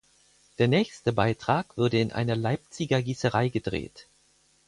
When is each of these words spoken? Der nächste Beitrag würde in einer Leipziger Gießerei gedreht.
Der 0.57 0.67
nächste 0.67 1.13
Beitrag 1.13 1.77
würde 1.77 1.99
in 1.99 2.11
einer 2.11 2.35
Leipziger 2.35 3.03
Gießerei 3.03 3.49
gedreht. 3.49 4.07